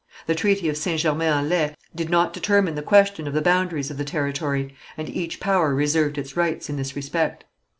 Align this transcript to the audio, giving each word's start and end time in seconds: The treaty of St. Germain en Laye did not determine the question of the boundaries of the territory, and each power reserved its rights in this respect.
The 0.25 0.33
treaty 0.33 0.67
of 0.67 0.77
St. 0.77 0.99
Germain 0.99 1.31
en 1.31 1.47
Laye 1.47 1.75
did 1.93 2.09
not 2.09 2.33
determine 2.33 2.73
the 2.73 2.81
question 2.81 3.27
of 3.27 3.35
the 3.35 3.41
boundaries 3.43 3.91
of 3.91 3.99
the 3.99 4.03
territory, 4.03 4.73
and 4.97 5.07
each 5.07 5.39
power 5.39 5.75
reserved 5.75 6.17
its 6.17 6.35
rights 6.35 6.71
in 6.71 6.75
this 6.75 6.95
respect. 6.95 7.43